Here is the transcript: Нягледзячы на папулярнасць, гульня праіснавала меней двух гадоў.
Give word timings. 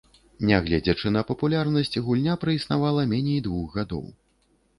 Нягледзячы 0.51 1.11
на 1.17 1.21
папулярнасць, 1.29 1.93
гульня 2.07 2.33
праіснавала 2.45 3.05
меней 3.13 3.39
двух 3.51 3.77
гадоў. 3.79 4.05